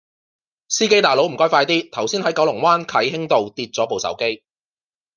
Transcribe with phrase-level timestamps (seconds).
[0.67, 4.41] 司機大佬唔該快啲，頭先喺九龍灣啟興道跌左部手機